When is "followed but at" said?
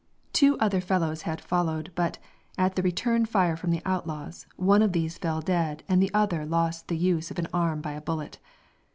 1.39-2.75